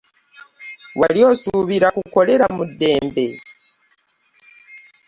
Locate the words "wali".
0.99-1.21